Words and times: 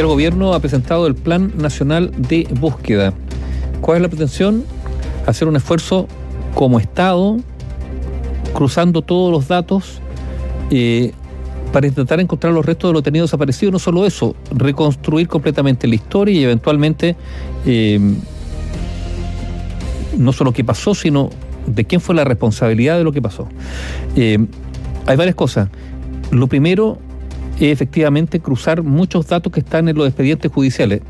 el 0.00 0.06
gobierno 0.06 0.54
ha 0.54 0.60
presentado 0.60 1.06
el 1.06 1.14
Plan 1.14 1.52
Nacional 1.56 2.10
de 2.16 2.48
Búsqueda. 2.58 3.12
¿Cuál 3.80 3.98
es 3.98 4.02
la 4.02 4.08
pretensión? 4.08 4.64
Hacer 5.26 5.46
un 5.46 5.56
esfuerzo 5.56 6.08
como 6.54 6.80
Estado, 6.80 7.36
cruzando 8.54 9.02
todos 9.02 9.30
los 9.30 9.46
datos, 9.46 10.00
eh, 10.70 11.12
para 11.72 11.86
intentar 11.86 12.20
encontrar 12.20 12.52
los 12.52 12.64
restos 12.64 12.90
de 12.90 12.92
los 12.94 13.02
tenidos 13.02 13.30
desaparecidos. 13.30 13.72
No 13.72 13.78
solo 13.78 14.06
eso, 14.06 14.34
reconstruir 14.52 15.28
completamente 15.28 15.86
la 15.86 15.96
historia 15.96 16.40
y 16.40 16.44
eventualmente 16.44 17.16
eh, 17.66 18.00
no 20.16 20.32
solo 20.32 20.52
qué 20.52 20.64
pasó, 20.64 20.94
sino 20.94 21.30
de 21.66 21.84
quién 21.84 22.00
fue 22.00 22.14
la 22.14 22.24
responsabilidad 22.24 22.96
de 22.98 23.04
lo 23.04 23.12
que 23.12 23.22
pasó. 23.22 23.48
Eh, 24.16 24.38
hay 25.06 25.16
varias 25.16 25.34
cosas. 25.34 25.68
Lo 26.30 26.46
primero 26.46 26.98
es 27.56 27.72
efectivamente 27.72 28.40
cruzar 28.40 28.82
muchos 28.82 29.26
datos 29.26 29.52
que 29.52 29.60
están 29.60 29.88
en 29.88 29.96
los 29.96 30.06
expedientes 30.06 30.50
judiciales. 30.50 31.00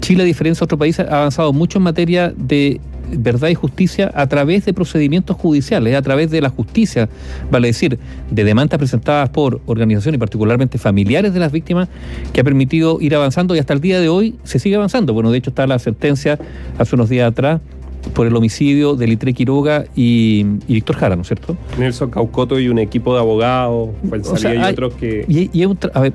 Chile, 0.00 0.22
a 0.22 0.26
diferencia 0.26 0.60
de 0.60 0.64
otros 0.64 0.78
países, 0.78 1.06
ha 1.08 1.18
avanzado 1.18 1.52
mucho 1.52 1.78
en 1.78 1.84
materia 1.84 2.32
de 2.36 2.80
verdad 3.10 3.48
y 3.48 3.54
justicia 3.54 4.10
a 4.14 4.26
través 4.26 4.66
de 4.66 4.74
procedimientos 4.74 5.36
judiciales, 5.36 5.94
a 5.94 6.02
través 6.02 6.30
de 6.30 6.42
la 6.42 6.50
justicia, 6.50 7.08
vale 7.50 7.68
decir, 7.68 7.98
de 8.30 8.44
demandas 8.44 8.78
presentadas 8.78 9.30
por 9.30 9.60
organizaciones 9.66 10.18
y 10.18 10.20
particularmente 10.20 10.76
familiares 10.76 11.32
de 11.32 11.40
las 11.40 11.50
víctimas, 11.50 11.88
que 12.32 12.40
ha 12.40 12.44
permitido 12.44 12.98
ir 13.00 13.14
avanzando 13.14 13.56
y 13.56 13.58
hasta 13.58 13.72
el 13.72 13.80
día 13.80 13.98
de 14.00 14.08
hoy 14.08 14.36
se 14.44 14.58
sigue 14.58 14.76
avanzando. 14.76 15.14
Bueno, 15.14 15.30
de 15.30 15.38
hecho 15.38 15.50
está 15.50 15.66
la 15.66 15.78
sentencia 15.78 16.38
hace 16.78 16.94
unos 16.94 17.08
días 17.08 17.30
atrás 17.30 17.60
por 18.14 18.26
el 18.26 18.34
homicidio 18.34 18.96
de 18.96 19.06
Litre 19.06 19.32
Quiroga 19.32 19.84
y, 19.94 20.44
Víctor 20.66 20.96
Jara, 20.96 21.16
¿no 21.16 21.22
es 21.22 21.28
cierto? 21.28 21.56
Nelson 21.78 22.10
Caucoto 22.10 22.58
y 22.58 22.68
un 22.68 22.78
equipo 22.78 23.14
de 23.14 23.20
abogados, 23.20 23.90
y 24.02 24.58
otros 24.58 24.94
que, 24.94 25.24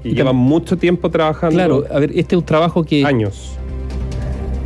llevan 0.04 0.36
mucho 0.36 0.78
tiempo 0.78 1.09
trabajando. 1.09 1.56
Claro, 1.56 1.86
a 1.92 2.00
ver, 2.00 2.11
este 2.16 2.36
es 2.36 2.39
un 2.39 2.45
trabajo 2.45 2.84
que... 2.84 3.06
Años. 3.06 3.58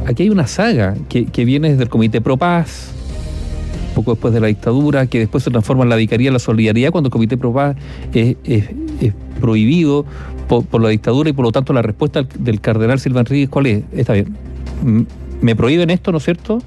Aquí 0.05 0.23
hay 0.23 0.29
una 0.29 0.47
saga 0.47 0.95
que, 1.09 1.45
viene 1.45 1.71
desde 1.71 1.83
el 1.83 1.89
Comité 1.89 2.21
Pro 2.21 2.37
Paz, 2.37 2.91
poco 3.93 4.11
después 4.11 4.33
de 4.33 4.39
la 4.39 4.47
dictadura, 4.47 5.05
que 5.07 5.19
después 5.19 5.43
se 5.43 5.51
transforma 5.51 5.83
en 5.83 5.89
la 5.89 5.97
Vicaría 5.97 6.29
de 6.29 6.33
la 6.33 6.39
Solidaridad, 6.39 6.91
cuando 6.91 7.07
el 7.07 7.11
Comité 7.11 7.35
Pro 7.35 7.53
Paz 7.53 7.75
es, 8.13 8.37
prohibido 9.41 10.05
por, 10.47 10.81
la 10.81 10.89
dictadura 10.89 11.29
y 11.29 11.33
por 11.33 11.43
lo 11.43 11.51
tanto 11.51 11.73
la 11.73 11.81
respuesta 11.81 12.25
del 12.39 12.61
cardenal 12.61 12.99
Silva 12.99 13.19
Enríquez, 13.19 13.49
¿cuál 13.49 13.65
es? 13.65 13.83
Está 13.91 14.13
bien. 14.13 14.35
Me 15.41 15.55
prohíben 15.55 15.89
esto, 15.89 16.11
¿no 16.13 16.19
es 16.19 16.23
cierto? 16.23 16.59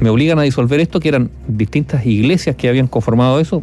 Me 0.00 0.10
obligan 0.10 0.38
a 0.38 0.42
disolver 0.42 0.80
esto, 0.80 1.00
que 1.00 1.08
eran 1.08 1.30
distintas 1.48 2.04
iglesias 2.06 2.56
que 2.56 2.68
habían 2.68 2.86
conformado 2.86 3.40
eso, 3.40 3.62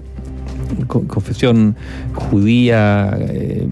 confesión 0.87 1.75
judía, 2.13 3.15
eh, 3.19 3.67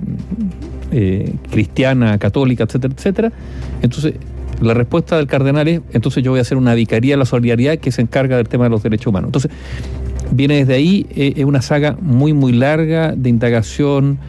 eh, 0.91 1.33
cristiana, 1.49 2.17
católica, 2.17 2.65
etcétera, 2.65 2.93
etcétera. 2.95 3.31
Entonces, 3.81 4.13
la 4.61 4.73
respuesta 4.73 5.17
del 5.17 5.27
cardenal 5.27 5.67
es, 5.67 5.81
entonces 5.93 6.23
yo 6.23 6.31
voy 6.31 6.39
a 6.39 6.41
hacer 6.41 6.57
una 6.57 6.75
vicaría 6.75 7.13
de 7.13 7.17
la 7.17 7.25
solidaridad 7.25 7.77
que 7.77 7.91
se 7.91 8.01
encarga 8.01 8.37
del 8.37 8.47
tema 8.47 8.65
de 8.65 8.69
los 8.69 8.83
derechos 8.83 9.07
humanos. 9.07 9.29
Entonces, 9.29 9.51
viene 10.31 10.57
desde 10.57 10.75
ahí, 10.75 11.07
eh, 11.15 11.33
es 11.37 11.45
una 11.45 11.61
saga 11.61 11.97
muy, 11.99 12.33
muy 12.33 12.51
larga 12.51 13.13
de 13.15 13.29
indagación, 13.29 14.19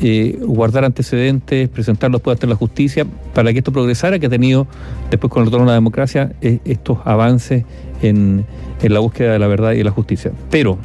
eh, 0.00 0.38
guardar 0.42 0.84
antecedentes, 0.84 1.68
presentarlos 1.68 2.20
después 2.20 2.36
ante 2.36 2.46
la 2.46 2.54
justicia, 2.54 3.06
para 3.34 3.52
que 3.52 3.58
esto 3.58 3.72
progresara, 3.72 4.18
que 4.18 4.26
ha 4.26 4.30
tenido 4.30 4.66
después 5.10 5.32
con 5.32 5.42
el 5.42 5.46
retorno 5.46 5.64
a 5.64 5.68
la 5.68 5.74
democracia 5.74 6.32
eh, 6.42 6.58
estos 6.64 6.98
avances 7.04 7.64
en, 8.02 8.44
la 8.82 8.98
búsqueda 9.00 9.32
de 9.32 9.38
la 9.38 9.46
verdad 9.46 9.72
y 9.72 9.78
de 9.78 9.84
la 9.84 9.90
justicia. 9.90 10.32
Pero, 10.50 10.78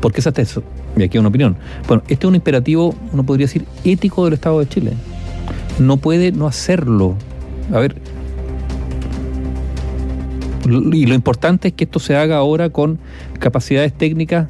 ¿por 0.00 0.12
qué 0.12 0.20
se 0.20 0.30
hace 0.30 0.42
eso? 0.42 0.62
Y 0.96 1.02
aquí 1.02 1.18
una 1.18 1.28
opinión. 1.28 1.56
Bueno, 1.86 2.02
este 2.08 2.26
es 2.26 2.28
un 2.28 2.34
imperativo, 2.34 2.94
uno 3.12 3.24
podría 3.24 3.46
decir, 3.46 3.64
ético 3.84 4.24
del 4.24 4.34
Estado 4.34 4.58
de 4.58 4.68
Chile. 4.68 4.92
No 5.78 5.98
puede 5.98 6.32
no 6.32 6.46
hacerlo. 6.46 7.14
A 7.72 7.78
ver, 7.78 7.96
y 10.66 11.06
lo 11.06 11.14
importante 11.14 11.68
es 11.68 11.74
que 11.74 11.84
esto 11.84 12.00
se 12.00 12.16
haga 12.16 12.36
ahora 12.36 12.70
con 12.70 12.98
capacidades 13.38 13.92
técnicas 13.92 14.48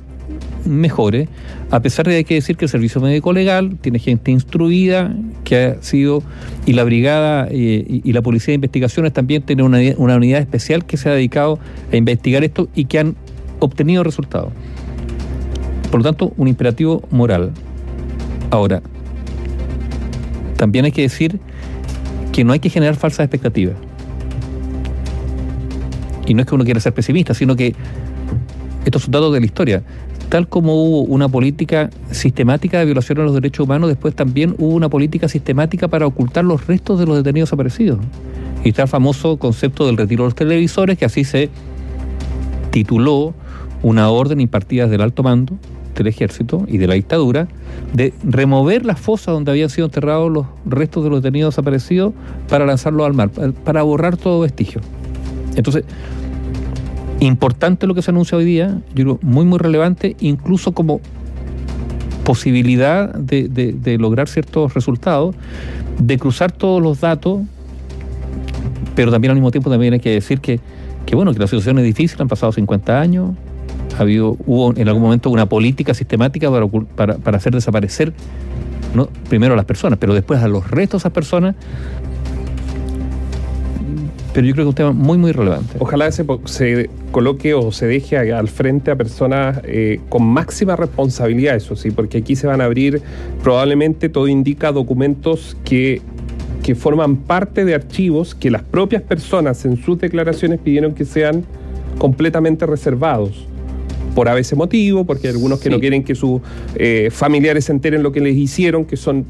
mejores, 0.66 1.28
a 1.71 1.81
pesar 1.81 2.06
de 2.06 2.12
que 2.12 2.16
hay 2.16 2.25
que 2.25 2.34
decir 2.34 2.56
que 2.56 2.65
el 2.65 2.69
servicio 2.69 3.00
médico 3.00 3.32
legal 3.32 3.77
tiene 3.81 3.99
gente 3.99 4.31
instruida 4.31 5.15
que 5.44 5.56
ha 5.56 5.82
sido, 5.82 6.22
y 6.66 6.72
la 6.72 6.84
brigada 6.84 7.49
eh, 7.50 8.03
y, 8.04 8.12
la 8.12 8.22
policía 8.22 8.53
de 8.53 8.56
investigaciones 8.56 9.12
también 9.12 9.43
tienen 9.43 9.65
una, 9.65 9.78
una 9.97 10.16
unidad 10.16 10.41
especial 10.41 10.84
que 10.84 10.97
se 10.97 11.09
ha 11.09 11.12
dedicado 11.12 11.59
a 11.93 11.97
investigar 11.97 12.44
esto 12.44 12.69
y 12.75 12.87
que 12.87 12.99
han 12.99 13.16
obtenido 13.60 14.03
resultados. 14.03 14.53
Por 15.91 16.00
lo 16.00 16.05
tanto, 16.05 16.32
un 16.37 16.49
imperativo 16.49 17.03
moral. 17.10 17.53
Ahora, 18.50 18.82
también 20.56 20.84
hay 20.84 20.93
que 20.93 21.03
decir 21.03 21.38
que 22.32 22.44
no 22.44 22.53
hay 22.53 22.60
que 22.60 22.71
generar 22.71 22.97
falsas 22.97 23.21
expectativas. 23.21 23.76
Y 26.26 26.34
no 26.34 26.41
es 26.43 26.47
que 26.47 26.55
uno 26.55 26.65
quiera 26.65 26.81
ser 26.81 26.93
pesimista, 26.93 27.34
sino 27.34 27.55
que 27.56 27.75
estos 28.84 29.03
son 29.03 29.12
datos 29.12 29.32
de 29.32 29.41
la 29.41 29.47
historia 29.47 29.82
tal 30.28 30.48
como 30.48 30.75
hubo 30.75 31.03
una 31.03 31.28
política 31.28 31.91
sistemática 32.10 32.78
de 32.78 32.84
violación 32.84 33.20
a 33.20 33.25
los 33.25 33.34
derechos 33.34 33.64
humanos, 33.64 33.88
después 33.88 34.14
también 34.14 34.54
hubo 34.59 34.75
una 34.75 34.88
política 34.88 35.28
sistemática 35.28 35.88
para 35.88 36.06
ocultar 36.06 36.44
los 36.44 36.66
restos 36.66 36.98
de 36.98 37.06
los 37.06 37.16
detenidos 37.16 37.48
desaparecidos. 37.48 37.98
Y 38.64 38.70
está 38.70 38.82
el 38.82 38.88
famoso 38.88 39.37
concepto 39.37 39.87
del 39.87 39.97
retiro 39.97 40.25
de 40.25 40.28
los 40.28 40.34
televisores, 40.34 40.98
que 40.98 41.04
así 41.04 41.25
se 41.25 41.50
tituló 42.70 43.34
una 43.82 44.10
orden 44.10 44.41
impartida 44.41 44.84
desde 44.84 44.97
el 44.97 45.03
alto 45.03 45.22
mando 45.22 45.56
del 45.94 46.09
ejército 46.09 46.64
y 46.69 46.78
de 46.78 46.87
la 46.87 46.94
dictadura 46.94 47.48
de 47.94 48.12
remover 48.22 48.84
las 48.84 49.00
fosas 49.00 49.28
donde 49.28 49.50
habían 49.50 49.70
sido 49.70 49.87
enterrados 49.87 50.31
los 50.31 50.47
restos 50.66 51.04
de 51.04 51.10
los 51.10 51.22
detenidos 51.22 51.54
desaparecidos 51.54 52.12
para 52.48 52.66
lanzarlos 52.66 53.06
al 53.06 53.14
mar, 53.14 53.31
para 53.64 53.82
borrar 53.82 54.16
todo 54.16 54.41
vestigio. 54.41 54.81
Entonces, 55.54 55.84
importante 57.21 57.87
lo 57.87 57.94
que 57.94 58.03
se 58.03 58.10
anuncia 58.10 58.37
hoy 58.37 58.44
día, 58.44 58.81
yo 58.94 59.04
creo 59.04 59.19
muy, 59.22 59.44
muy 59.44 59.59
relevante, 59.59 60.16
incluso 60.21 60.72
como 60.72 61.00
posibilidad 62.25 63.15
de, 63.15 63.97
lograr 63.99 64.28
ciertos 64.28 64.75
resultados, 64.75 65.34
de 65.99 66.19
cruzar 66.19 66.53
todos 66.53 66.82
los 66.82 67.00
datos, 67.00 67.41
pero 68.94 69.10
también 69.10 69.31
al 69.31 69.37
mismo 69.37 69.50
tiempo 69.50 69.71
también 69.71 69.94
hay 69.94 70.00
que 70.00 70.10
decir 70.10 70.41
que, 70.41 70.60
bueno, 71.12 71.32
que 71.32 71.38
la 71.38 71.47
situación 71.47 71.78
es 71.78 71.84
difícil, 71.84 72.21
han 72.21 72.28
pasado 72.28 72.53
50 72.53 73.00
años, 73.00 73.31
ha 73.97 74.03
habido, 74.03 74.37
hubo 74.47 74.75
en 74.76 74.88
algún 74.88 75.03
momento 75.03 75.31
una 75.31 75.49
política 75.49 75.94
sistemática 75.94 76.50
para, 76.50 76.66
para, 76.66 77.16
para 77.19 77.37
hacer 77.37 77.55
desaparecer 77.55 78.12
primero 79.28 79.55
a 79.55 79.56
las 79.56 79.66
personas, 79.66 79.99
pero 79.99 80.15
después 80.15 80.43
a 80.43 80.49
los 80.49 80.71
restos 80.71 81.03
de 81.03 81.03
esas 81.03 81.12
personas 81.12 81.55
pero 84.37 84.49
yo 84.49 84.53
creo 84.53 84.67
que 84.67 84.69
es 84.69 84.73
un 84.73 84.75
tema 84.75 84.93
muy, 84.93 85.17
muy 85.17 85.33
relevante. 85.33 85.77
Ojalá 85.79 86.13
se, 86.13 86.23
se 86.45 86.91
coloque 87.11 87.55
o 87.55 87.73
se 87.73 87.87
deje 87.87 88.19
al 88.19 88.49
frente 88.49 88.91
a 88.91 88.95
personas 88.95 89.63
eh, 89.65 89.99
con 90.11 90.25
máxima 90.27 90.77
responsabilidad, 90.77 91.57
eso 91.57 91.75
sí, 91.75 91.91
porque 91.91 92.19
aquí 92.19 92.37
se 92.37 92.47
van 92.47 92.61
a 92.61 92.67
abrir, 92.67 93.01
probablemente 93.43 94.11
todo 94.11 94.29
indica 94.29 94.73
documentos 94.73 95.57
que 95.65 96.03
que 96.63 96.75
forman 96.75 97.17
parte 97.17 97.65
de 97.65 97.75
archivos 97.75 98.35
que 98.35 98.51
las 98.51 98.63
propias 98.63 99.01
personas 99.01 99.65
en 99.65 99.83
sus 99.83 99.99
declaraciones 99.99 100.61
pidieron 100.61 100.95
que 100.95 101.07
sean 101.07 101.45
completamente 101.97 102.67
reservados 102.67 103.47
por 104.15 104.29
a 104.29 104.35
veces 104.35 104.59
motivo, 104.59 105.07
porque 105.07 105.29
hay 105.29 105.35
algunos 105.35 105.61
que 105.61 105.71
no 105.71 105.81
quieren 105.81 106.05
que 106.05 106.15
sus 106.15 106.43
eh, 106.75 107.09
familiares 107.11 107.67
se 107.67 107.73
enteren 107.73 108.03
lo 108.03 108.13
que 108.13 108.21
les 108.21 108.37
hicieron, 108.37 108.85
que 108.85 108.97
son 108.99 109.25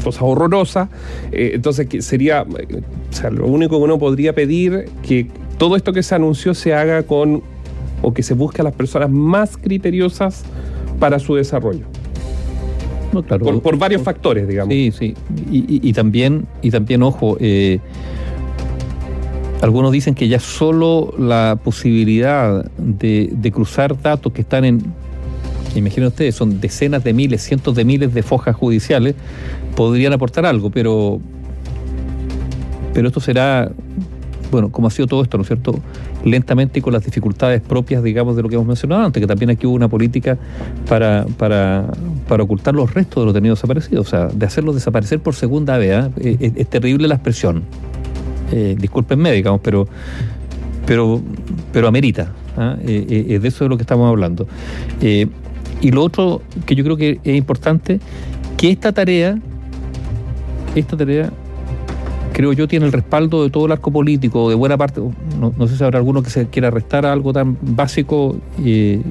cosas 0.00 0.22
horrorosas. 0.22 0.88
Eh, 1.32 1.52
entonces, 1.54 1.88
que 1.88 2.02
sería, 2.02 2.42
o 2.42 3.12
sea, 3.12 3.30
lo 3.30 3.46
único 3.46 3.78
que 3.78 3.84
uno 3.84 3.98
podría 3.98 4.34
pedir 4.34 4.88
que 5.02 5.28
todo 5.58 5.76
esto 5.76 5.92
que 5.92 6.02
se 6.02 6.14
anunció 6.14 6.54
se 6.54 6.74
haga 6.74 7.02
con, 7.02 7.42
o 8.02 8.14
que 8.14 8.22
se 8.22 8.34
busque 8.34 8.62
a 8.62 8.64
las 8.64 8.74
personas 8.74 9.10
más 9.10 9.56
criteriosas 9.56 10.44
para 10.98 11.18
su 11.18 11.34
desarrollo. 11.34 11.84
No, 13.12 13.22
claro, 13.22 13.60
por, 13.60 13.76
varios 13.76 14.02
factores, 14.02 14.46
digamos. 14.46 14.72
Sí, 14.72 14.92
sí. 14.96 15.14
Y, 15.50 15.92
también, 15.92 16.46
y 16.62 16.70
también, 16.70 17.02
ojo, 17.02 17.36
eh, 17.40 17.80
algunos 19.62 19.90
dicen 19.90 20.14
que 20.14 20.28
ya 20.28 20.38
solo 20.38 21.12
la 21.18 21.58
posibilidad 21.62 22.64
de, 22.78 23.30
de 23.32 23.52
cruzar 23.52 24.00
datos 24.00 24.32
que 24.32 24.42
están 24.42 24.64
en 24.64 24.80
imaginen 25.78 26.08
ustedes, 26.08 26.34
son 26.34 26.60
decenas 26.60 27.04
de 27.04 27.12
miles, 27.12 27.42
cientos 27.42 27.74
de 27.74 27.84
miles 27.84 28.12
de 28.12 28.22
fojas 28.22 28.56
judiciales, 28.56 29.14
podrían 29.76 30.12
aportar 30.12 30.46
algo, 30.46 30.70
pero, 30.70 31.20
pero 32.92 33.08
esto 33.08 33.20
será, 33.20 33.70
bueno, 34.50 34.70
como 34.70 34.88
ha 34.88 34.90
sido 34.90 35.06
todo 35.06 35.22
esto, 35.22 35.36
¿no 35.36 35.42
es 35.42 35.48
cierto? 35.48 35.78
Lentamente 36.24 36.80
y 36.80 36.82
con 36.82 36.92
las 36.92 37.04
dificultades 37.04 37.62
propias, 37.62 38.02
digamos, 38.02 38.36
de 38.36 38.42
lo 38.42 38.48
que 38.48 38.56
hemos 38.56 38.66
mencionado 38.66 39.04
antes, 39.04 39.20
que 39.20 39.26
también 39.26 39.50
aquí 39.50 39.66
hubo 39.66 39.74
una 39.74 39.88
política 39.88 40.36
para, 40.88 41.24
para, 41.38 41.86
para 42.28 42.42
ocultar 42.42 42.74
los 42.74 42.92
restos 42.92 43.22
de 43.22 43.26
los 43.26 43.34
detenidos 43.34 43.58
desaparecidos, 43.58 44.06
o 44.06 44.10
sea, 44.10 44.26
de 44.26 44.46
hacerlos 44.46 44.74
desaparecer 44.74 45.20
por 45.20 45.34
segunda 45.34 45.78
vez. 45.78 45.92
¿ah? 45.92 46.10
Es, 46.18 46.68
terrible 46.68 47.08
la 47.08 47.14
expresión. 47.14 47.62
Eh, 48.52 48.76
discúlpenme, 48.78 49.32
digamos, 49.32 49.60
pero, 49.62 49.86
pero, 50.84 51.22
pero 51.72 51.88
amerita. 51.88 52.32
¿ah? 52.56 52.76
Eh, 52.82 53.26
eh, 53.28 53.38
de 53.38 53.48
eso 53.48 53.64
de 53.64 53.70
lo 53.70 53.76
que 53.76 53.82
estamos 53.82 54.08
hablando. 54.08 54.46
Y 55.80 55.90
lo 55.90 56.02
otro 56.02 56.42
que 56.66 56.74
yo 56.74 56.84
creo 56.84 56.96
que 56.96 57.20
es 57.24 57.36
importante, 57.36 58.00
que 58.56 58.70
esta 58.70 58.92
tarea, 58.92 59.38
esta 60.74 60.96
tarea 60.96 61.30
creo 62.32 62.52
yo, 62.52 62.68
tiene 62.68 62.86
el 62.86 62.92
respaldo 62.92 63.42
de 63.42 63.50
todo 63.50 63.66
el 63.66 63.72
arco 63.72 63.90
político, 63.90 64.48
de 64.48 64.54
buena 64.54 64.76
parte, 64.78 65.00
no, 65.38 65.68
sé 65.68 65.76
si 65.76 65.84
habrá 65.84 65.98
alguno 65.98 66.22
que 66.22 66.30
se 66.30 66.46
quiera 66.46 66.70
restar 66.70 67.04
a 67.04 67.12
algo 67.12 67.32
tan 67.32 67.58
básico 67.60 68.36
eh, 68.64 69.02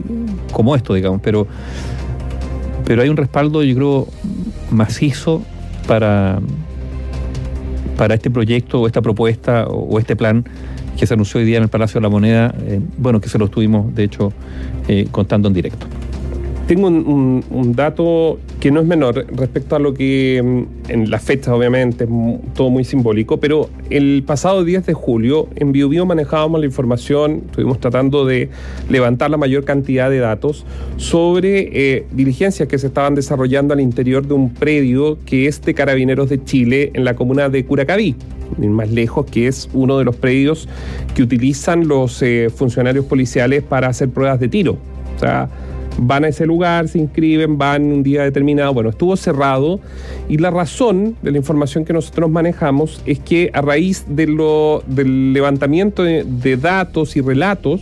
como 0.51 0.75
esto, 0.75 0.94
digamos, 0.94 1.21
pero, 1.21 1.45
pero 2.86 3.01
hay 3.01 3.10
un 3.10 3.18
respaldo, 3.18 3.62
yo 3.63 3.75
creo, 3.75 4.07
macizo 4.72 5.44
para, 5.88 6.39
para 7.98 8.15
este 8.15 8.31
proyecto 8.31 8.81
o 8.81 8.88
esta 8.88 9.01
propuesta 9.01 9.68
o, 9.68 10.00
este 10.00 10.15
plan 10.15 10.45
que 10.98 11.06
se 11.06 11.13
anunció 11.13 11.39
hoy 11.39 11.45
día 11.45 11.57
en 11.57 11.63
el 11.63 11.69
Palacio 11.69 12.00
de 12.00 12.04
la 12.04 12.10
Moneda, 12.10 12.54
eh, 12.62 12.81
bueno, 12.98 13.22
que 13.22 13.30
se 13.30 13.38
lo 13.38 13.45
estuvimos, 13.45 13.94
de 13.94 14.06
hecho, 14.06 14.33
eh, 14.88 15.07
contando 15.12 15.48
en 15.48 15.54
directo. 15.54 15.86
Tengo 16.69 16.86
un, 16.86 17.74
dato 17.75 18.38
que 18.60 18.69
no 18.69 18.80
es 18.81 18.86
menor 18.86 19.25
respecto 19.36 19.75
a 19.75 19.80
lo 19.80 19.95
que 19.95 20.39
mm, 20.39 20.92
en 20.92 21.10
las 21.10 21.24
fechas, 21.24 21.48
obviamente, 21.48 22.04
es 22.04 22.10
todo 22.54 22.69
muy 22.69 22.83
simbólico, 22.83 23.39
pero 23.39 23.71
el 23.89 24.21
pasado 24.24 24.63
10 24.63 24.86
de 24.86 24.94
julio 24.94 25.48
en 25.56 25.71
BioBio 25.71 26.06
manejábamos 26.06 26.60
la 26.60 26.68
información, 26.68 27.42
estuvimos 27.48 27.80
tratando 27.80 28.24
de 28.24 28.51
levantar 28.88 29.31
la 29.31 29.38
mayor 29.38 29.66
cantidad 29.66 30.12
de 30.12 30.19
datos 30.19 30.63
sobre 30.98 31.69
eh, 31.74 32.06
diligencias 32.12 32.69
que 32.69 32.77
se 32.77 32.86
estaban 32.86 33.15
desarrollando 33.15 33.74
al 33.74 33.80
interior 33.80 34.27
de 34.27 34.36
un 34.36 34.54
predio 34.54 35.18
que 35.25 35.48
es 35.48 35.63
de 35.63 35.74
Carabineros 35.74 36.30
de 36.30 36.44
Chile 36.44 36.92
en 36.94 37.04
la 37.04 37.15
comuna 37.15 37.50
de 37.50 37.65
Curacaví 37.65 38.15
más 38.60 38.92
lejos, 38.92 39.25
que 39.25 39.48
es 39.48 39.69
uno 39.74 39.98
de 39.98 40.06
los 40.06 40.15
predios 40.15 40.69
que 41.15 41.24
utilizan 41.24 41.88
los 41.88 42.22
eh, 42.22 42.51
funcionarios 42.56 43.06
policiales 43.06 43.63
para 43.63 43.88
hacer 43.88 44.10
pruebas 44.10 44.39
de 44.39 44.50
tiro. 44.50 44.77
O 45.15 45.19
sea, 45.19 45.50
van 46.01 46.24
a 46.24 46.30
ese 46.30 46.46
lugar, 46.46 46.88
se 46.88 47.00
inscriben, 47.00 47.57
van 47.57 47.84
un 47.84 48.04
día 48.04 48.24
determinado. 48.24 48.74
Bueno, 48.74 48.90
estuvo 48.90 49.16
cerrado 49.18 49.80
y 50.28 50.38
la 50.38 50.51
razón 50.51 51.16
de 51.22 51.31
la 51.31 51.38
información 51.38 51.86
que 51.86 51.94
nosotros 51.94 52.30
manejamos 52.30 53.01
es 53.06 53.19
que 53.19 53.51
a 53.54 53.62
raíz 53.62 54.06
de 54.07 54.28
lo, 54.28 54.84
del 54.88 55.34
levantamiento 55.34 56.04
de, 56.04 56.57
datos 56.57 57.16
y 57.16 57.22
relatos, 57.22 57.81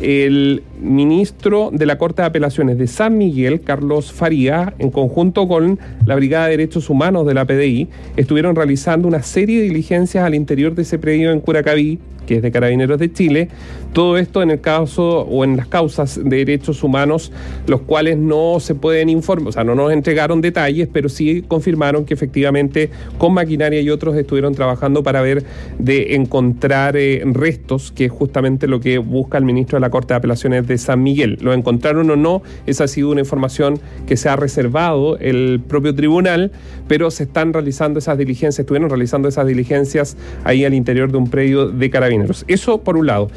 el 0.00 0.62
ministro 0.80 1.70
de 1.72 1.86
la 1.86 1.98
Corte 1.98 2.22
de 2.22 2.26
Apelaciones 2.26 2.78
de 2.78 2.86
San 2.86 3.16
Miguel, 3.16 3.60
Carlos 3.60 4.12
Faría, 4.12 4.74
en 4.78 4.90
conjunto 4.90 5.48
con 5.48 5.78
la 6.04 6.16
Brigada 6.16 6.46
de 6.46 6.52
Derechos 6.52 6.90
Humanos 6.90 7.26
de 7.26 7.34
la 7.34 7.44
PDI, 7.44 7.88
estuvieron 8.16 8.56
realizando 8.56 9.08
una 9.08 9.22
serie 9.22 9.60
de 9.60 9.68
diligencias 9.68 10.24
al 10.24 10.34
interior 10.34 10.74
de 10.74 10.82
ese 10.82 10.98
predio 10.98 11.30
en 11.30 11.40
Curacaví, 11.40 11.98
que 12.26 12.36
es 12.36 12.42
de 12.42 12.50
Carabineros 12.50 12.98
de 12.98 13.12
Chile. 13.12 13.48
Todo 13.94 14.18
esto 14.18 14.42
en 14.42 14.50
el 14.50 14.60
caso 14.60 15.20
o 15.20 15.44
en 15.44 15.56
las 15.56 15.68
causas 15.68 16.20
de 16.22 16.36
derechos 16.36 16.82
humanos, 16.82 17.32
los 17.66 17.80
cuales 17.80 18.18
no 18.18 18.60
se 18.60 18.74
pueden 18.74 19.08
informar, 19.08 19.48
o 19.48 19.52
sea, 19.52 19.64
no 19.64 19.74
nos 19.74 19.92
entregaron 19.92 20.40
detalles, 20.40 20.88
pero 20.92 21.08
sí 21.08 21.42
confirmaron 21.46 22.04
que 22.04 22.12
efectivamente 22.12 22.90
con 23.16 23.32
maquinaria 23.32 23.80
y 23.80 23.88
otros 23.90 24.16
estuvieron 24.16 24.54
trabajando 24.54 25.02
para 25.02 25.22
ver 25.22 25.44
de 25.78 26.16
encontrar 26.16 26.96
eh, 26.96 27.22
restos, 27.24 27.92
que 27.92 28.06
es 28.06 28.12
justamente 28.12 28.66
lo 28.66 28.80
que 28.80 28.98
busca 28.98 29.38
el 29.38 29.44
ministro 29.44 29.76
de 29.76 29.80
la 29.80 29.90
Corte 29.90 30.14
de 30.14 30.18
Apelaciones 30.18 30.66
de 30.66 30.76
San 30.76 31.02
Miguel. 31.02 31.38
Lo 31.40 31.52
encontraron 31.54 32.10
o 32.10 32.16
no, 32.16 32.42
esa 32.66 32.84
ha 32.84 32.88
sido 32.88 33.10
una 33.10 33.20
información 33.20 33.78
que 34.06 34.16
se 34.16 34.28
ha 34.28 34.36
reservado 34.36 35.16
el 35.18 35.60
propio 35.66 35.94
tribunal, 35.94 36.52
pero 36.88 37.10
se 37.10 37.22
están 37.22 37.52
realizando 37.52 38.00
esas 38.00 38.18
diligencias, 38.18 38.58
estuvieron 38.58 38.90
realizando 38.90 39.28
esas 39.28 39.46
diligencias 39.46 40.16
ahí 40.42 40.64
al 40.64 40.74
interior 40.74 41.10
de 41.10 41.18
un 41.18 41.30
predio 41.30 41.68
de 41.68 41.90
Carabineros 41.90 42.44
eso 42.48 42.78
por 42.78 42.96
un 42.96 43.06
lado. 43.06 43.28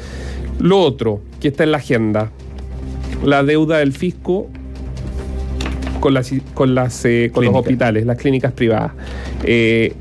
Lo 0.58 0.80
otro 0.80 1.20
que 1.40 1.48
está 1.48 1.64
en 1.64 1.72
la 1.72 1.78
agenda, 1.78 2.30
la 3.24 3.42
deuda 3.42 3.78
del 3.78 3.92
fisco 3.92 4.48
con 6.00 6.14
las 6.14 6.32
con 6.54 6.74
las 6.74 7.04
eh, 7.04 7.30
con 7.32 7.44
los 7.44 7.54
hospitales, 7.54 8.06
las 8.06 8.16
clínicas 8.16 8.52
privadas. 8.52 8.92
Eh, 9.44 9.92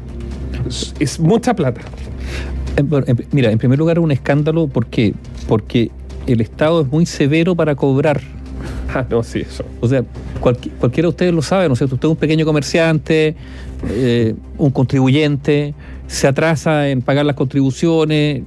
es, 1.00 1.20
mucha 1.20 1.56
plata. 1.56 1.82
Mira, 3.32 3.52
en 3.52 3.58
primer 3.58 3.80
lugar 3.80 4.00
un 4.00 4.12
escándalo, 4.12 4.68
¿por 4.68 4.86
qué? 4.88 5.14
Porque 5.48 5.92
el 6.28 6.42
Estado 6.42 6.82
es 6.82 6.88
muy 6.88 7.06
severo 7.06 7.56
para 7.56 7.76
cobrar. 7.76 8.22
Ah, 8.94 9.06
no, 9.10 9.24
sí, 9.24 9.40
eso. 9.40 9.64
O 9.82 9.88
sea, 9.88 10.04
cualquiera 10.40 11.08
de 11.08 11.10
ustedes 11.10 11.34
lo 11.34 11.42
sabe, 11.42 11.68
¿no 11.68 11.74
es 11.74 11.80
cierto? 11.80 11.96
Usted 11.96 12.08
es 12.08 12.12
un 12.12 12.18
pequeño 12.18 12.46
comerciante, 12.46 13.36
eh, 13.90 14.36
un 14.58 14.72
contribuyente, 14.72 15.74
se 16.08 16.28
atrasa 16.28 16.90
en 16.90 17.02
pagar 17.02 17.26
las 17.26 17.36
contribuciones, 17.36 18.44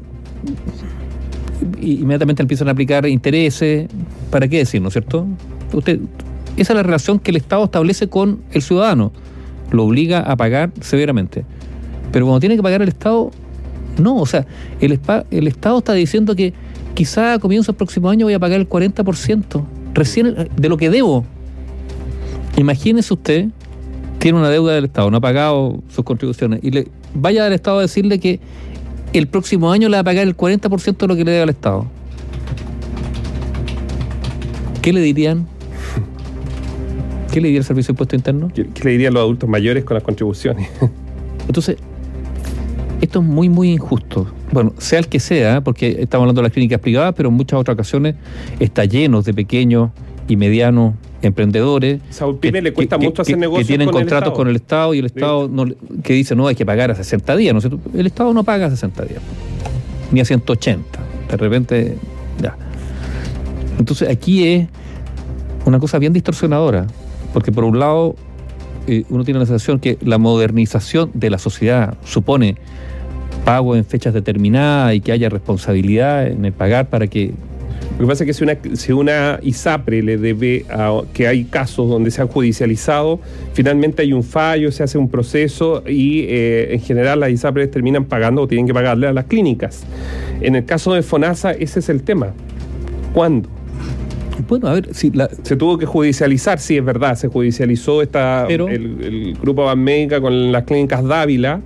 inmediatamente 1.80 2.42
empiezan 2.42 2.68
a 2.68 2.72
aplicar 2.72 3.06
intereses. 3.06 3.88
¿Para 4.30 4.48
qué 4.48 4.58
decir, 4.58 4.80
no 4.80 4.88
es 4.88 4.94
cierto? 4.94 5.26
Usted, 5.72 6.00
esa 6.56 6.72
es 6.72 6.76
la 6.76 6.82
relación 6.82 7.18
que 7.18 7.30
el 7.30 7.36
Estado 7.36 7.64
establece 7.64 8.08
con 8.08 8.40
el 8.52 8.62
ciudadano. 8.62 9.12
Lo 9.70 9.84
obliga 9.84 10.20
a 10.20 10.36
pagar 10.36 10.72
severamente. 10.80 11.44
Pero 12.12 12.26
cuando 12.26 12.40
tiene 12.40 12.56
que 12.56 12.62
pagar 12.62 12.82
el 12.82 12.88
Estado, 12.88 13.30
no. 13.98 14.16
O 14.16 14.26
sea, 14.26 14.46
el, 14.80 14.98
el 15.30 15.46
Estado 15.46 15.78
está 15.78 15.92
diciendo 15.94 16.34
que 16.34 16.52
quizá 16.94 17.34
a 17.34 17.38
comienzo 17.38 17.72
del 17.72 17.76
próximo 17.76 18.10
año 18.10 18.26
voy 18.26 18.34
a 18.34 18.38
pagar 18.38 18.60
el 18.60 18.68
40%, 18.68 19.64
recién 19.94 20.48
de 20.56 20.68
lo 20.68 20.76
que 20.76 20.90
debo. 20.90 21.24
Imagínese 22.56 23.14
usted, 23.14 23.46
tiene 24.18 24.38
una 24.38 24.50
deuda 24.50 24.74
del 24.74 24.84
Estado, 24.84 25.10
no 25.10 25.18
ha 25.18 25.20
pagado 25.20 25.82
sus 25.88 26.04
contribuciones, 26.04 26.60
y 26.62 26.70
le 26.72 26.88
vaya 27.14 27.46
al 27.46 27.52
Estado 27.52 27.78
a 27.78 27.82
decirle 27.82 28.18
que 28.18 28.40
el 29.12 29.26
próximo 29.26 29.72
año 29.72 29.88
le 29.88 29.96
va 29.96 30.00
a 30.00 30.04
pagar 30.04 30.26
el 30.26 30.36
40% 30.36 30.96
de 30.96 31.06
lo 31.06 31.16
que 31.16 31.24
le 31.24 31.30
debe 31.32 31.42
al 31.42 31.50
Estado. 31.50 31.86
¿Qué 34.82 34.92
le 34.92 35.00
dirían? 35.00 35.46
¿Qué 37.32 37.40
le 37.40 37.48
diría 37.48 37.60
el 37.60 37.64
Servicio 37.64 37.88
de 37.88 37.92
Impuesto 37.92 38.16
Interno? 38.16 38.50
¿Qué, 38.54 38.66
le 38.82 38.90
dirían 38.90 39.14
los 39.14 39.22
adultos 39.22 39.48
mayores 39.48 39.84
con 39.84 39.94
las 39.94 40.02
contribuciones? 40.02 40.68
Entonces, 41.46 41.76
esto 43.00 43.20
es 43.20 43.24
muy, 43.24 43.48
muy 43.48 43.70
injusto. 43.70 44.26
Bueno, 44.52 44.72
sea 44.78 44.98
el 44.98 45.08
que 45.08 45.20
sea, 45.20 45.60
porque 45.60 45.98
estamos 46.00 46.24
hablando 46.24 46.40
de 46.40 46.48
las 46.48 46.52
clínicas 46.52 46.80
privadas, 46.80 47.14
pero 47.16 47.28
en 47.28 47.34
muchas 47.34 47.60
otras 47.60 47.74
ocasiones 47.74 48.14
está 48.58 48.84
lleno 48.84 49.22
de 49.22 49.34
pequeños 49.34 49.90
y 50.31 50.37
medianos 50.37 50.94
emprendedores 51.23 52.00
que, 52.41 52.53
le 52.53 52.73
cuesta 52.73 52.97
mucho 52.97 53.23
hacer 53.23 53.37
negocios 53.37 53.67
que 53.67 53.77
tienen 53.77 53.91
contratos 53.91 54.32
con 54.32 54.47
el 54.47 54.56
Estado 54.56 54.94
y 54.94 55.00
el 55.00 55.06
Estado 55.06 55.49
no, 55.49 55.65
que 56.05 56.12
dice 56.12 56.37
no 56.37 56.47
hay 56.47 56.55
que 56.55 56.65
pagar 56.65 56.93
a 56.93 56.94
60 56.94 57.37
días 57.37 57.53
¿no? 57.53 57.81
el 57.94 58.06
Estado 58.06 58.32
no 58.32 58.44
paga 58.44 58.67
a 58.67 58.71
60 58.71 59.05
días 59.06 59.21
ni 60.12 60.21
a 60.21 60.25
180 60.25 61.00
de 61.31 61.37
repente 61.37 61.97
ya. 62.41 62.56
Entonces 63.79 64.09
aquí 64.09 64.47
es 64.47 64.69
una 65.67 65.81
cosa 65.81 65.99
bien 65.99 66.12
distorsionadora 66.12 66.87
porque 67.32 67.50
por 67.50 67.65
un 67.65 67.81
lado 67.81 68.15
eh, 68.87 69.05
uno 69.10 69.25
tiene 69.25 69.41
la 69.41 69.46
sensación 69.46 69.81
que 69.81 69.99
la 70.03 70.19
modernización 70.19 71.10
de 71.13 71.29
la 71.29 71.39
sociedad 71.39 71.96
supone 72.05 72.56
pago 73.44 73.75
en 73.75 73.84
fechas 73.84 74.15
determinadas 74.15 74.94
y 74.94 75.01
que 75.01 75.10
haya 75.10 75.29
responsabilidad 75.29 76.29
en 76.29 76.44
el 76.44 76.53
pagar 76.53 76.89
para 76.89 77.08
que 77.08 77.34
lo 78.00 78.06
que 78.06 78.12
pasa 78.12 78.24
es 78.24 78.28
que 78.28 78.32
si 78.32 78.44
una, 78.44 78.56
si 78.76 78.92
una 78.92 79.38
ISAPRE 79.42 80.02
le 80.02 80.16
debe 80.16 80.64
a 80.70 81.02
que 81.12 81.28
hay 81.28 81.44
casos 81.44 81.86
donde 81.86 82.10
se 82.10 82.22
han 82.22 82.28
judicializado, 82.28 83.20
finalmente 83.52 84.00
hay 84.00 84.14
un 84.14 84.24
fallo, 84.24 84.72
se 84.72 84.82
hace 84.82 84.96
un 84.96 85.10
proceso 85.10 85.82
y 85.86 86.20
eh, 86.20 86.72
en 86.72 86.80
general 86.80 87.20
las 87.20 87.28
ISAPRES 87.28 87.70
terminan 87.70 88.06
pagando 88.06 88.40
o 88.40 88.48
tienen 88.48 88.66
que 88.66 88.72
pagarle 88.72 89.06
a 89.06 89.12
las 89.12 89.26
clínicas. 89.26 89.84
En 90.40 90.56
el 90.56 90.64
caso 90.64 90.94
de 90.94 91.02
FONASA, 91.02 91.50
ese 91.52 91.80
es 91.80 91.90
el 91.90 92.02
tema. 92.02 92.32
¿Cuándo? 93.12 93.50
Bueno, 94.49 94.69
a 94.69 94.75
ver, 94.75 94.94
si 94.94 95.13
se 95.43 95.56
tuvo 95.56 95.79
que 95.79 95.87
judicializar, 95.87 96.59
sí, 96.59 96.77
es 96.77 96.85
verdad, 96.85 97.17
se 97.17 97.29
judicializó 97.29 98.03
esta, 98.03 98.47
el, 98.47 98.61
el, 98.61 99.39
grupo 99.41 99.65
Banmédica 99.65 100.20
con 100.20 100.53
las 100.53 100.65
clínicas 100.65 101.05
Dávila 101.05 101.61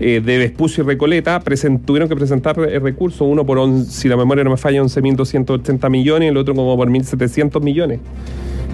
eh, 0.00 0.20
de 0.24 0.38
Vespucio 0.38 0.84
y 0.84 0.86
Recoleta 0.86 1.42
tuvieron 1.84 2.08
que 2.08 2.14
presentar 2.14 2.56
el 2.60 2.80
recurso, 2.80 3.24
uno 3.24 3.44
por, 3.44 3.58
si 3.84 4.08
la 4.08 4.16
memoria 4.16 4.44
no 4.44 4.50
me 4.50 4.56
falla, 4.56 4.80
11.280 4.80 5.90
millones 5.90 6.26
y 6.26 6.28
el 6.30 6.36
otro 6.36 6.54
como 6.54 6.76
por 6.76 6.88
1.700 6.88 7.60
millones 7.60 7.98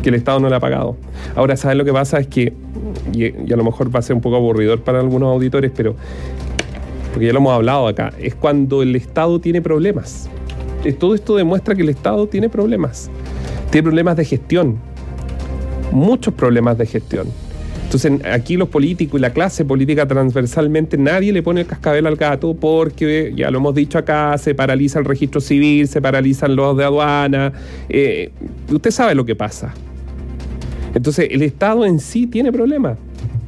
que 0.03 0.11
el 0.11 0.17
Estado 0.17 0.39
no 0.39 0.51
le 0.51 0.57
ha 0.57 0.61
pagado. 0.61 0.99
Ahora, 1.35 1.57
¿sabes 1.57 1.79
lo 1.79 1.85
que 1.87 1.93
pasa? 1.93 2.19
Es 2.19 2.27
que, 2.27 2.53
y, 3.15 3.53
a 3.53 3.57
lo 3.57 3.65
mejor 3.65 3.95
va 3.95 4.01
a 4.01 4.03
ser 4.03 4.17
un 4.17 4.21
poco 4.21 4.37
aburridor 4.37 4.83
para 4.83 5.01
algunos 5.01 5.33
auditores, 5.33 5.73
pero, 5.75 5.97
porque 7.11 7.27
ya 7.27 7.33
lo 7.33 7.39
hemos 7.39 7.55
hablado 7.55 7.89
acá, 7.89 8.13
es 8.21 8.35
cuando 8.35 8.83
el 8.83 8.95
Estado 8.95 9.41
tiene 9.41 9.63
problemas. 9.63 10.29
Todo 10.99 11.15
esto 11.15 11.37
demuestra 11.37 11.75
que 11.75 11.81
el 11.81 11.89
Estado 11.89 12.27
tiene 12.27 12.51
problemas. 12.51 13.11
Tiene 13.75 13.87
problemas 13.87 14.17
de 14.17 14.25
gestión. 14.25 14.79
Muchos 15.91 16.33
problemas 16.35 16.79
de 16.79 16.87
gestión. 16.87 17.27
Entonces, 17.83 18.25
aquí 18.25 18.57
los 18.57 18.69
políticos 18.69 19.19
y 19.19 19.21
la 19.21 19.31
clase 19.31 19.65
política 19.65 20.07
transversalmente, 20.07 20.97
nadie 20.97 21.33
le 21.33 21.43
pone 21.43 21.63
el 21.63 21.67
cascabel 21.67 22.07
al 22.07 22.15
gato 22.15 22.55
porque, 22.55 23.33
ya 23.35 23.51
lo 23.51 23.59
hemos 23.59 23.75
dicho 23.75 23.99
acá, 23.99 24.39
se 24.39 24.55
paraliza 24.55 25.01
el 25.01 25.05
registro 25.05 25.41
civil, 25.41 25.89
se 25.89 26.01
paralizan 26.01 26.55
los 26.55 26.77
de 26.77 26.85
aduana. 26.85 27.53
Eh, 27.89 28.31
usted 28.71 28.93
sabe 28.93 29.17
lo 29.17 29.25
que 29.25 29.35
pasa. 29.35 29.75
Entonces, 30.95 31.27
el 31.33 31.43
Estado 31.43 31.85
en 31.85 31.99
sí 31.99 32.29
tiene 32.29 32.53
problemas 32.53 32.97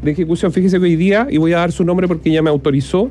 de 0.02 0.10
ejecución. 0.10 0.52
Fíjese 0.52 0.78
que 0.78 0.86
hoy 0.86 0.96
día, 0.96 1.28
y 1.30 1.36
voy 1.36 1.52
a 1.52 1.58
dar 1.58 1.70
su 1.70 1.84
nombre 1.84 2.08
porque 2.08 2.32
ya 2.32 2.42
me 2.42 2.50
autorizó, 2.50 3.10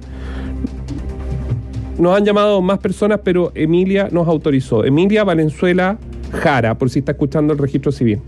nos 1.98 2.17
han 2.17 2.25
llamado 2.25 2.62
más 2.62 2.79
personas, 2.79 3.22
pero 3.24 3.53
Emilia 3.55 4.10
nos 4.12 4.27
autorizó. 4.27 4.84
Emilia 4.84 5.24
Valenzuela 5.24 5.98
Jara, 6.36 6.77
por 6.77 6.89
si 6.89 7.00
está 7.00 7.13
escuchando 7.13 7.54
el 7.54 7.60
registro 7.60 7.92
civil. 7.92 8.20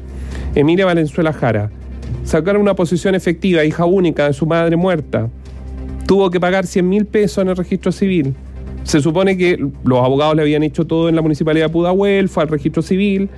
Emilia 0.56 0.86
Valenzuela 0.86 1.34
Jara 1.34 1.70
sacaron 2.24 2.62
una 2.62 2.76
posición 2.76 3.16
efectiva, 3.16 3.64
hija 3.64 3.86
única 3.86 4.28
de 4.28 4.34
su 4.34 4.46
madre 4.46 4.76
muerta, 4.76 5.30
tuvo 6.06 6.30
que 6.32 6.40
pagar 6.40 6.66
100 6.66 6.88
mil 6.88 7.06
pesos 7.06 7.42
en 7.42 7.50
el 7.50 7.56
registro 7.56 7.92
civil. 7.92 8.36
Se 8.84 9.02
supone 9.02 9.38
que 9.38 9.58
los 9.84 10.04
abogados 10.04 10.36
le 10.36 10.42
habían 10.42 10.64
hecho 10.64 10.88
todo 10.88 11.10
en 11.10 11.16
la 11.16 11.22
municipalidad 11.22 11.68
de 11.68 11.74
Pudahuel, 11.74 12.30
fue 12.30 12.44
al 12.44 12.50
registro 12.50 12.82
civil, 12.82 13.30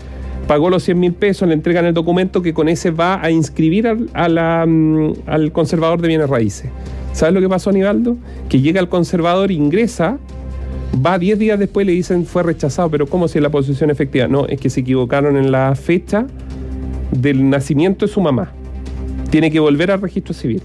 pagó 0.47 0.69
los 0.69 0.83
100 0.83 0.99
mil 0.99 1.13
pesos, 1.13 1.47
le 1.47 1.55
entregan 1.55 1.85
el 1.85 1.93
documento 1.93 2.41
que 2.41 2.53
con 2.53 2.69
ese 2.69 2.91
va 2.91 3.23
a 3.23 3.31
inscribir 3.31 3.87
al, 3.87 4.67
mm, 4.67 5.13
al 5.25 5.51
conservador 5.51 6.01
de 6.01 6.07
bienes 6.07 6.29
raíces. 6.29 6.69
¿Sabes 7.13 7.33
lo 7.33 7.41
que 7.41 7.49
pasó, 7.49 7.71
Anibaldo? 7.71 8.17
Que 8.47 8.61
llega 8.61 8.79
el 8.79 8.89
conservador, 8.89 9.51
ingresa, 9.51 10.19
va 10.93 11.19
10 11.19 11.39
días 11.39 11.59
después 11.59 11.85
y 11.85 11.87
le 11.87 11.93
dicen 11.93 12.25
fue 12.25 12.43
rechazado, 12.43 12.89
pero 12.89 13.07
¿cómo 13.07 13.27
si 13.27 13.39
la 13.39 13.49
posición 13.49 13.89
efectiva? 13.89 14.27
No, 14.27 14.45
es 14.47 14.59
que 14.59 14.69
se 14.69 14.81
equivocaron 14.81 15.37
en 15.37 15.51
la 15.51 15.75
fecha 15.75 16.25
del 17.11 17.49
nacimiento 17.49 18.05
de 18.05 18.11
su 18.11 18.21
mamá. 18.21 18.51
Tiene 19.29 19.51
que 19.51 19.59
volver 19.59 19.91
al 19.91 20.01
registro 20.01 20.33
civil. 20.33 20.61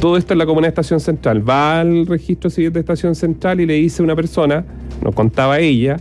Todo 0.00 0.16
esto 0.16 0.34
en 0.34 0.38
la 0.38 0.46
comunidad 0.46 0.68
de 0.68 0.80
Estación 0.80 1.00
Central. 1.00 1.48
Va 1.48 1.80
al 1.80 2.06
registro 2.06 2.50
civil 2.50 2.72
de 2.72 2.80
Estación 2.80 3.14
Central 3.14 3.60
y 3.60 3.66
le 3.66 3.74
dice 3.74 4.02
una 4.02 4.16
persona, 4.16 4.64
nos 5.02 5.14
contaba 5.14 5.60
ella, 5.60 5.98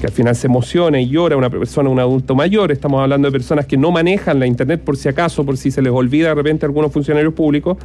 que 0.00 0.06
al 0.06 0.12
final 0.12 0.34
se 0.36 0.46
emociona 0.46 1.00
y 1.00 1.08
llora, 1.08 1.36
una 1.36 1.50
persona, 1.50 1.88
un 1.90 1.98
adulto 1.98 2.34
mayor, 2.34 2.70
estamos 2.70 3.02
hablando 3.02 3.28
de 3.28 3.32
personas 3.32 3.66
que 3.66 3.76
no 3.76 3.90
manejan 3.90 4.38
la 4.38 4.46
internet 4.46 4.80
por 4.82 4.96
si 4.96 5.08
acaso, 5.08 5.44
por 5.44 5.56
si 5.56 5.70
se 5.70 5.82
les 5.82 5.92
olvida 5.92 6.28
de 6.28 6.34
repente 6.34 6.64
a 6.64 6.68
algunos 6.68 6.92
funcionarios 6.92 7.34
públicos, 7.34 7.76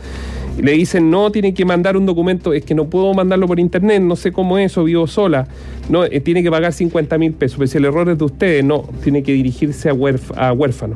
le 0.62 0.74
dicen, 0.74 1.10
no, 1.10 1.32
tiene 1.32 1.54
que 1.54 1.66
mandar 1.66 1.98
un 1.98 2.06
documento, 2.06 2.54
es 2.54 2.64
que 2.64 2.76
no 2.76 2.86
puedo 2.86 3.14
mandarlo 3.14 3.48
por 3.48 3.60
internet, 3.60 4.02
no 4.02 4.16
sé 4.16 4.32
cómo 4.32 4.58
es 4.58 4.72
eso, 4.72 4.84
vivo 4.84 5.08
sola, 5.08 5.48
no, 5.90 6.04
eh, 6.06 6.20
tiene 6.20 6.44
que 6.44 6.52
pagar 6.52 6.74
50 6.74 7.18
mil 7.18 7.34
pesos, 7.34 7.58
pero 7.58 7.68
si 7.68 7.78
el 7.78 7.86
error 7.86 8.08
es 8.10 8.18
de 8.18 8.26
ustedes, 8.26 8.64
no, 8.64 8.84
tiene 9.04 9.24
que 9.24 9.34
dirigirse 9.34 9.90
a, 9.90 9.94
a 10.38 10.54
huérfano. 10.54 10.96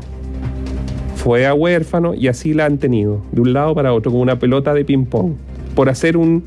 Fue 1.15 1.47
a 1.47 1.53
huérfano 1.53 2.13
y 2.13 2.27
así 2.27 2.53
la 2.53 2.65
han 2.65 2.77
tenido, 2.77 3.21
de 3.31 3.41
un 3.41 3.53
lado 3.53 3.73
para 3.73 3.91
otro, 3.93 4.11
como 4.11 4.21
una 4.21 4.37
pelota 4.37 4.73
de 4.73 4.85
ping-pong, 4.85 5.33
por 5.75 5.89
hacer 5.89 6.15
un 6.15 6.43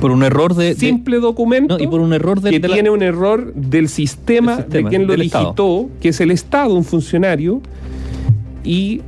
por 0.00 0.10
un 0.10 0.22
error 0.22 0.54
de 0.54 0.74
simple 0.74 1.18
documento 1.18 1.78
y 1.78 1.86
por 1.86 2.00
un 2.00 2.12
error 2.12 2.42
que 2.42 2.60
tiene 2.60 2.90
un 2.90 3.02
error 3.02 3.52
del 3.54 3.88
sistema, 3.88 4.56
de 4.56 4.84
quien 4.84 5.06
lo 5.06 5.14
digitó, 5.14 5.88
que 6.00 6.10
es 6.10 6.20
el 6.20 6.30
Estado, 6.30 6.74
un 6.74 6.84
funcionario, 6.84 7.60
y, 8.64 9.00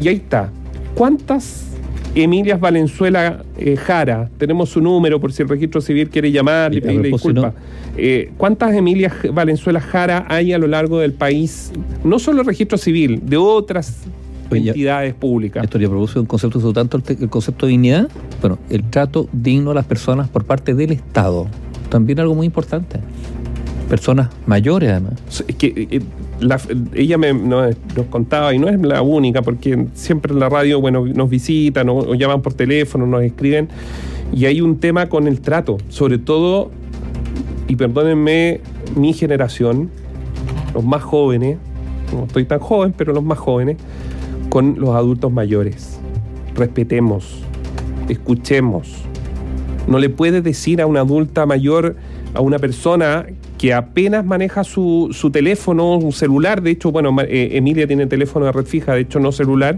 y 0.00 0.08
ahí 0.08 0.16
está. 0.16 0.50
¿Cuántas 0.94 1.74
Emilias 2.14 2.60
Valenzuela 2.60 3.42
eh, 3.58 3.76
Jara, 3.76 4.30
tenemos 4.38 4.70
su 4.70 4.80
número 4.80 5.20
por 5.20 5.32
si 5.32 5.42
el 5.42 5.48
registro 5.48 5.80
civil 5.80 6.08
quiere 6.08 6.30
llamar 6.30 6.72
y 6.72 6.80
pedirle 6.80 7.08
disculpas. 7.08 7.54
Eh, 7.96 8.30
¿Cuántas 8.36 8.72
Emilias 8.74 9.12
Valenzuela 9.32 9.80
Jara 9.80 10.24
hay 10.28 10.52
a 10.52 10.58
lo 10.58 10.68
largo 10.68 11.00
del 11.00 11.12
país? 11.12 11.72
No 12.04 12.18
solo 12.18 12.42
el 12.42 12.46
registro 12.46 12.78
civil, 12.78 13.20
de 13.24 13.36
otras 13.36 14.04
entidades 14.56 15.14
públicas. 15.14 15.64
Esto 15.64 15.78
ya 15.78 15.88
produce 15.88 16.18
un 16.18 16.26
concepto, 16.26 16.60
sobre 16.60 16.74
tanto 16.74 17.00
el, 17.06 17.28
concepto 17.28 17.66
de 17.66 17.70
dignidad, 17.70 18.08
bueno, 18.40 18.58
el 18.70 18.84
trato 18.84 19.28
digno 19.32 19.72
a 19.72 19.74
las 19.74 19.86
personas 19.86 20.28
por 20.28 20.44
parte 20.44 20.74
del 20.74 20.92
Estado. 20.92 21.46
También 21.88 22.20
algo 22.20 22.34
muy 22.34 22.46
importante. 22.46 23.00
Personas 23.88 24.30
mayores, 24.46 24.90
además. 24.90 25.44
que, 25.58 25.88
eh, 25.90 26.00
ella 26.94 27.18
me, 27.18 27.32
nos, 27.32 27.74
contaba, 28.10 28.54
y 28.54 28.58
no 28.58 28.68
es 28.68 28.80
la 28.80 29.02
única, 29.02 29.42
porque 29.42 29.86
siempre 29.94 30.32
en 30.32 30.40
la 30.40 30.48
radio 30.48 30.80
bueno, 30.80 31.06
nos 31.06 31.30
visitan 31.30 31.88
o, 31.88 32.14
llaman 32.14 32.42
por 32.42 32.54
teléfono, 32.54 33.06
nos 33.06 33.22
escriben, 33.22 33.68
y 34.32 34.46
hay 34.46 34.60
un 34.60 34.78
tema 34.78 35.08
con 35.08 35.28
el 35.28 35.40
trato, 35.40 35.78
sobre 35.88 36.18
todo, 36.18 36.70
y 37.68 37.76
perdónenme, 37.76 38.60
mi 38.96 39.12
generación, 39.12 39.90
los 40.74 40.84
más 40.84 41.02
jóvenes, 41.02 41.58
no 42.12 42.24
estoy 42.24 42.44
tan 42.44 42.58
joven, 42.58 42.94
pero 42.96 43.12
los 43.12 43.24
más 43.24 43.38
jóvenes, 43.38 43.76
con 44.54 44.76
los 44.78 44.90
adultos 44.90 45.32
mayores. 45.32 45.98
Respetemos, 46.54 47.42
escuchemos. 48.08 49.02
No 49.88 49.98
le 49.98 50.10
puede 50.10 50.42
decir 50.42 50.80
a 50.80 50.86
una 50.86 51.00
adulta 51.00 51.44
mayor, 51.44 51.96
a 52.34 52.40
una 52.40 52.60
persona 52.60 53.26
que 53.58 53.74
apenas 53.74 54.24
maneja 54.24 54.62
su, 54.62 55.08
su 55.10 55.32
teléfono, 55.32 55.96
un 55.96 56.12
celular, 56.12 56.62
de 56.62 56.70
hecho, 56.70 56.92
bueno, 56.92 57.16
eh, 57.22 57.48
Emilia 57.54 57.88
tiene 57.88 58.06
teléfono 58.06 58.46
de 58.46 58.52
red 58.52 58.64
fija, 58.64 58.94
de 58.94 59.00
hecho 59.00 59.18
no 59.18 59.32
celular, 59.32 59.76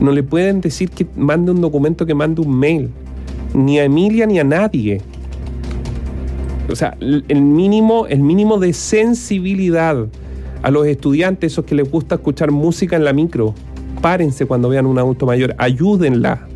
no 0.00 0.10
le 0.10 0.24
pueden 0.24 0.60
decir 0.60 0.90
que 0.90 1.06
mande 1.14 1.52
un 1.52 1.60
documento, 1.60 2.04
que 2.04 2.14
mande 2.14 2.40
un 2.40 2.52
mail, 2.52 2.90
ni 3.54 3.78
a 3.78 3.84
Emilia 3.84 4.26
ni 4.26 4.40
a 4.40 4.44
nadie. 4.44 5.02
O 6.68 6.74
sea, 6.74 6.96
el 6.98 7.42
mínimo, 7.42 8.08
el 8.08 8.22
mínimo 8.22 8.58
de 8.58 8.72
sensibilidad 8.72 10.08
a 10.62 10.70
los 10.72 10.88
estudiantes, 10.88 11.52
esos 11.52 11.64
que 11.64 11.76
les 11.76 11.88
gusta 11.88 12.16
escuchar 12.16 12.50
música 12.50 12.96
en 12.96 13.04
la 13.04 13.12
micro, 13.12 13.54
párense 14.00 14.46
cuando 14.46 14.68
vean 14.68 14.86
un 14.86 14.98
adulto 14.98 15.26
mayor, 15.26 15.54
ayúdenla. 15.58 16.46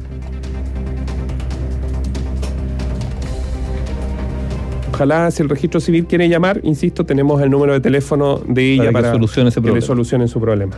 Ojalá 4.94 5.30
si 5.32 5.42
el 5.42 5.48
registro 5.48 5.80
civil 5.80 6.06
quiere 6.06 6.28
llamar, 6.28 6.60
insisto, 6.62 7.04
tenemos 7.04 7.42
el 7.42 7.50
número 7.50 7.72
de 7.72 7.80
teléfono 7.80 8.40
de 8.46 8.74
ella 8.74 8.92
para, 8.92 9.08
que, 9.08 9.14
solucione 9.16 9.48
ese 9.48 9.60
que 9.60 9.80
solucionen 9.80 10.28
su 10.28 10.40
problema. 10.40 10.76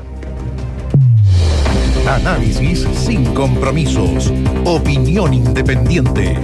Análisis 2.09 2.87
sin 2.95 3.25
compromisos. 3.35 4.33
Opinión 4.65 5.35
independiente. 5.35 6.39